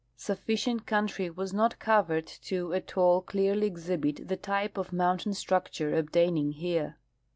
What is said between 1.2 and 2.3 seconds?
was not cov